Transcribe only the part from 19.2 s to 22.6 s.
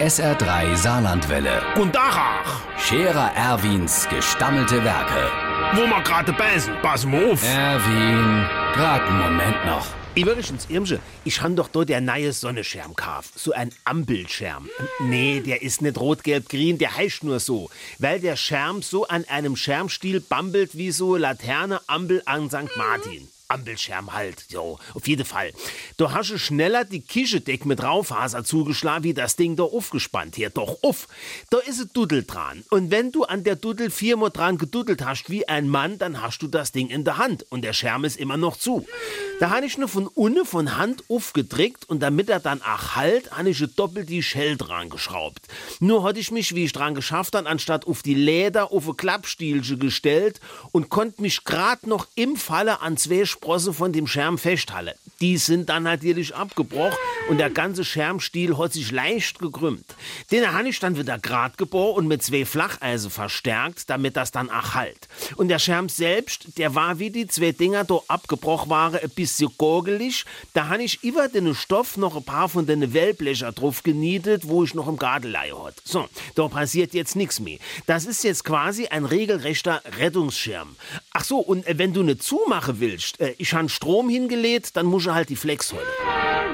einem Schirmstiel bambelt wie so Laterne Ampel an